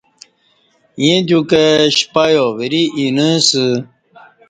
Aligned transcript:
ییں 1.03 1.19
دیو 1.27 1.39
کہ 1.49 1.63
شپہ 1.97 2.25
یا 2.35 2.45
وری 2.57 2.83
اینہ 2.97 3.27
اسہ 3.37 3.63